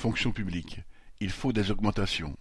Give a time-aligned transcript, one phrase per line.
[0.00, 0.80] Fonction publique,
[1.20, 2.34] il faut des augmentations.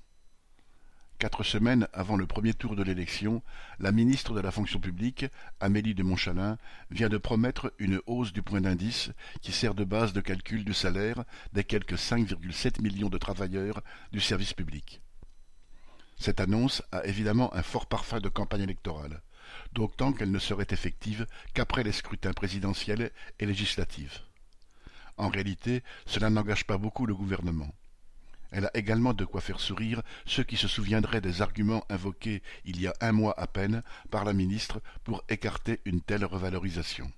[1.17, 3.44] Quatre semaines avant le premier tour de l'élection,
[3.80, 5.26] la ministre de la fonction publique,
[5.60, 6.58] Amélie de Montchalin,
[6.90, 9.12] vient de promettre une hausse du point d'indice
[9.42, 13.83] qui sert de base de calcul du salaire des quelques 5,7 millions de travailleurs
[14.13, 15.01] du service public.
[16.17, 19.21] Cette annonce a évidemment un fort parfum de campagne électorale,
[19.73, 24.29] d'autant qu'elle ne serait effective qu'après les scrutins présidentiels et législatifs.
[25.20, 27.75] En réalité, cela n'engage pas beaucoup le gouvernement.
[28.51, 32.80] Elle a également de quoi faire sourire ceux qui se souviendraient des arguments invoqués il
[32.80, 37.12] y a un mois à peine par la ministre pour écarter une telle revalorisation.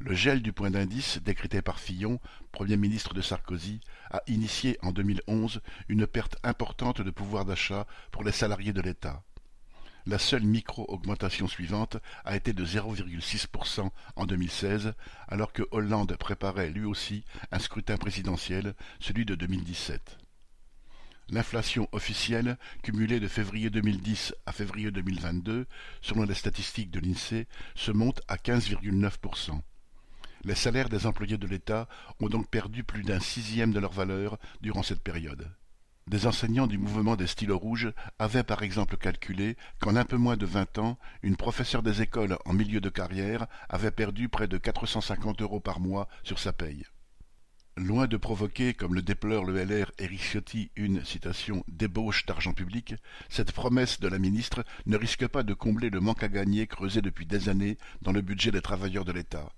[0.00, 2.18] Le gel du point d'indice décrété par Fillon,
[2.50, 3.80] Premier ministre de Sarkozy,
[4.10, 9.22] a initié en 2011 une perte importante de pouvoir d'achat pour les salariés de l'État.
[10.08, 14.94] La seule micro-augmentation suivante a été de 0,6% en 2016,
[15.26, 20.18] alors que Hollande préparait lui aussi un scrutin présidentiel, celui de 2017.
[21.28, 25.66] L'inflation officielle, cumulée de février 2010 à février 2022,
[26.02, 29.60] selon les statistiques de l'INSEE, se monte à 15,9%.
[30.44, 31.88] Les salaires des employés de l'État
[32.20, 35.50] ont donc perdu plus d'un sixième de leur valeur durant cette période.
[36.08, 40.36] Des enseignants du mouvement des stylos rouges avaient par exemple calculé qu'en un peu moins
[40.36, 44.56] de vingt ans, une professeure des écoles en milieu de carrière avait perdu près de
[44.56, 46.84] 450 euros par mois sur sa paye.
[47.76, 52.94] Loin de provoquer, comme le déplore le LR Éric Ciotti, une citation débauche d'argent public,
[53.28, 57.02] cette promesse de la ministre ne risque pas de combler le manque à gagner creusé
[57.02, 59.50] depuis des années dans le budget des travailleurs de l'État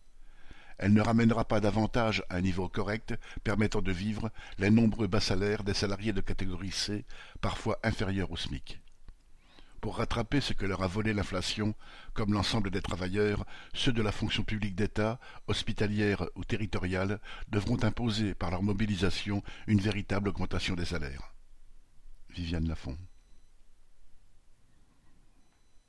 [0.78, 5.20] elle ne ramènera pas davantage à un niveau correct permettant de vivre les nombreux bas
[5.20, 7.04] salaires des salariés de catégorie C,
[7.40, 8.80] parfois inférieurs au SMIC.
[9.80, 11.74] Pour rattraper ce que leur a volé l'inflation,
[12.12, 18.34] comme l'ensemble des travailleurs, ceux de la fonction publique d'État, hospitalière ou territoriale, devront imposer
[18.34, 21.32] par leur mobilisation une véritable augmentation des salaires.
[22.30, 22.96] Viviane Lafont